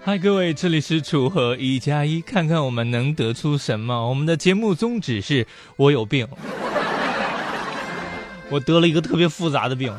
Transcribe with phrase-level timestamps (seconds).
[0.00, 4.08] 嗨，各位，这里是楚河一加一，看看我们能得出什么。
[4.08, 6.26] 我们的节目宗旨是：我有病，
[8.48, 9.92] 我得了一个特别复杂的病。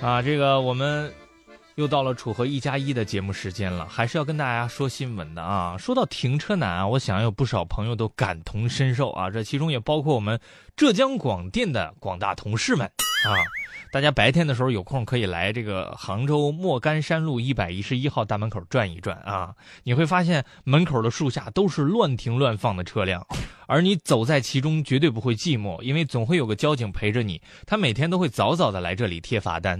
[0.00, 1.12] 啊，这个我们
[1.76, 5.76] 又到了楚河一加一的节目时间了，还是要跟大家说新闻的啊。
[5.78, 10.40] 说到停车难啊，我想有不少朋友都感同身受啊，这其中也包括我们
[10.74, 13.30] 浙江广电的广大同事们啊。
[13.92, 23.22] 大家白天的时候有空可以来这个杭州莫干山路一百一十一号大门口转一转啊，你会发现门口的树下都是乱停乱放的车辆，
[23.66, 29.78] 而你走在其中绝对不会寂寞，因为总会有个交警陪着你，他每天都会早早的来这里贴罚单。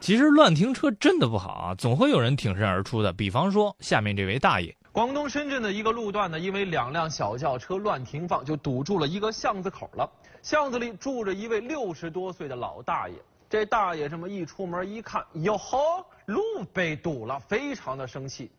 [0.00, 4.74] 其实乱停车真的不好啊，总会有人挺身而出的，比方说下面这位大爷。
[4.98, 10.10] 广东深圳的一个路段呢，因为两辆小轿车乱停放，就堵住了一个巷子口了。
[10.42, 13.14] 巷子里住着一位六十多岁的老大爷。
[13.48, 16.42] 这大爷这么一出门一看，哟呵，路
[16.72, 18.50] 被堵了，非常的生气。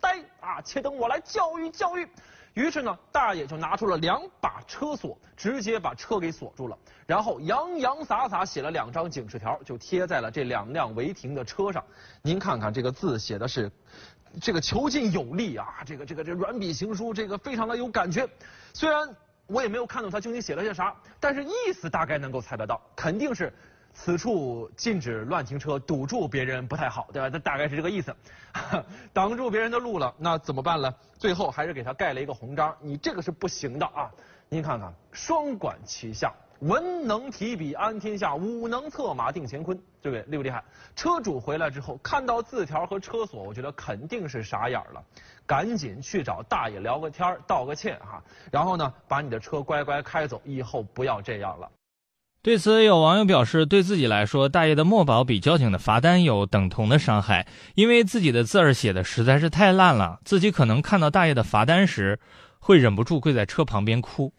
[0.00, 2.08] 呆啊，且等我来教育教育。
[2.54, 11.84] 于是呢，大爷就拿出了两把车锁，直接把车给锁住了，然后洋洋洒洒写了两张警示条，就贴在了这两辆违停的车上。
[12.22, 13.70] 您看看这个字写的是。
[14.40, 18.26] 这个遒劲有力啊，这个这个这软笔行书，这个非常的有感觉。
[18.72, 19.06] 虽然
[19.46, 23.52] 我也没有看懂他究竟写了些啥，但是意思大概能够猜得到，肯定是
[23.92, 27.28] 此处禁止乱停车，堵住别人不太好，对吧？
[27.30, 28.14] 这大概是这个意思，
[29.12, 30.94] 挡住别人的路了，那怎么办呢？
[31.18, 34.10] 最后还是给他盖了一个红章，你这个是不行的啊！
[34.48, 36.32] 您看看，双管齐下。
[36.60, 40.22] 文能提笔安天下，武能策马定乾坤，对不对？
[40.30, 40.62] 厉不厉害？
[40.94, 45.04] 车主回来之后看到字条和车锁，我觉得肯定是傻眼了，
[45.44, 51.68] 赶紧去找大爷聊个天道个歉哈，然后呢，把你的车乖乖开走，以后不要这样了。
[52.44, 62.18] 对此，有网友表示，对自己来说，大爷的墨宝比交警的罚单有等同的伤害，因为自己的字儿写的实在是太烂了，自己可能看到大爷的罚单时，
[62.58, 64.34] 会忍不住跪在车旁边哭。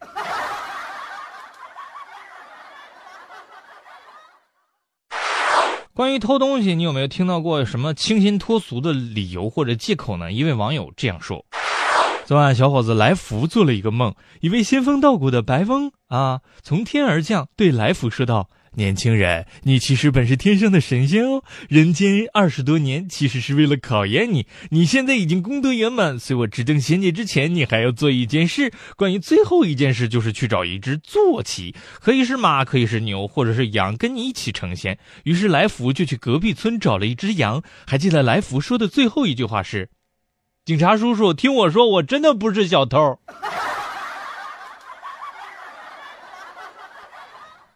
[5.94, 10.30] 关于偷东西，你有没有听到过什么清新脱俗的理由或者借口呢？
[10.30, 11.42] 一位网友这样说：
[12.26, 18.48] 昨晚小伙子来福做了一个梦，一位仙风道骨的白翁啊从天而降，对来福说道。
[18.76, 21.44] 年轻人，你其实本是天上的神仙哦！
[21.68, 24.46] 人间二十多年，其实是为了考验你。
[24.70, 28.72] 你现在已经功德圆满，随我执政仙界之前，你还要做一件事。
[28.96, 34.98] 关于最后一件事，就是去找一只坐骑，可以是马，可以是牛，或者是羊，跟你一起成仙。
[35.22, 37.62] 于是来福就去隔壁村找了一只羊。
[37.86, 39.88] 还记得来福说的最后一句话是
[40.64, 43.18] ：“警察叔叔，听我说，我真的不是小偷。”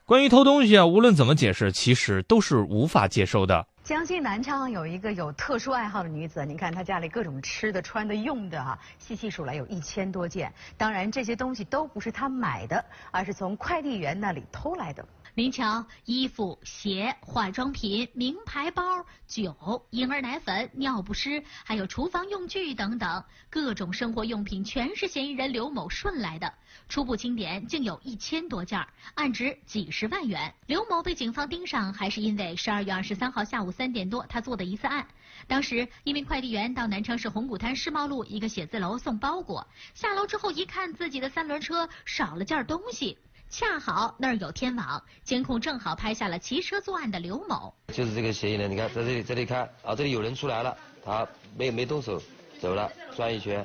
[0.06, 3.66] 关于偷东西啊，无论怎么解释，其实都是无法接受的。
[3.84, 10.50] 江西南昌有一个有特殊爱好的女子，你看她家里各种吃的、穿的、用的啊，细细数来有一千多件。
[10.78, 15.05] 当然，这些东西都不是她买的，而是从快递员那里偷来的。
[15.38, 18.82] 您瞧，衣服、鞋、化妆品、名牌包、
[19.28, 26.53] 酒、婴儿奶粉、尿不湿，还有厨房用具等等，各种生活用品，全是嫌疑人刘某顺来的。
[26.88, 28.84] 初步清点，竟有一千多件，
[29.15, 30.53] 案值几十万元。
[30.66, 35.06] 刘某被警方盯上，还是因为十二月二十三号下午三点多他做的一次案。
[35.47, 43.16] 当时，一名快递员到南昌市红谷滩世贸路一个写字楼送包裹，下楼之后一看，自己的三轮车少了件东西。
[43.50, 47.75] 恰好那儿有天网，监控正好拍下了骑车作案的刘某。
[47.88, 51.26] 就是这个嫌疑人，你看在这里，这里看啊，这里有人出来了，他
[51.56, 52.20] 没没动手，
[52.60, 53.60] 走了，转一圈，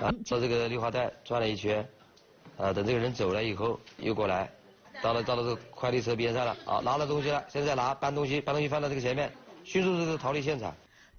[0.00, 1.86] 啊，到这个绿化带转了一圈，
[2.56, 4.48] 啊，等这个人走了以后又过来，
[5.02, 9.32] 到了到了这个快递车边上了，啊，拿了东西了，现在拿搬东西，搬东西放到这个前面，
[9.64, 10.72] 迅速这个逃离现场。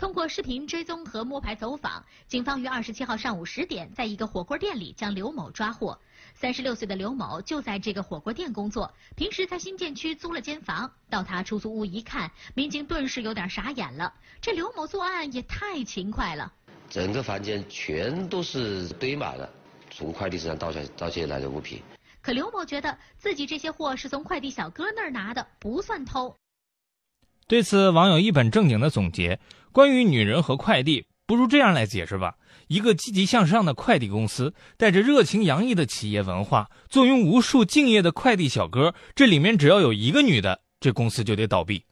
[0.04, 5.98] 通过视频追踪和摸排走访，警方于二十七号上午十点，在一个火锅店里将刘某抓获。
[6.34, 10.92] 三十六岁的刘某就在这个火锅店工作，平时在新建区租了间房。
[11.10, 14.14] 到他出租屋一看，民警顿时有点傻眼了。
[14.42, 16.52] 这刘某作案也太勤快了。
[16.90, 19.50] 整个房间全都是堆满了
[19.90, 21.82] 从快递车上盗下盗窃来的物品。
[22.22, 26.36] 可刘某觉得自己这些货是从快递小哥那儿拿的，不算偷。
[27.54, 29.40] 对此，网友一本正经的总结：
[29.72, 32.34] 关于女人和快递，不如这样来解释吧。
[32.68, 41.86] 一个积极向上的快递公司，带着热情洋溢的企业文化，坐拥无数敬业的快递小哥，这里面只要有一个女的，这公司就得倒闭。